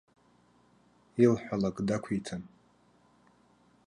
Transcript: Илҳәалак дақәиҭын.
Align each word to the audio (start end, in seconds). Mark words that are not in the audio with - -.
Илҳәалак 1.23 1.77
дақәиҭын. 1.87 2.43